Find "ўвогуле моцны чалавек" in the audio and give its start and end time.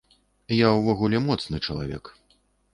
0.77-2.13